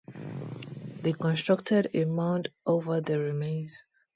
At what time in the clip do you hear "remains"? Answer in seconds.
3.19-3.83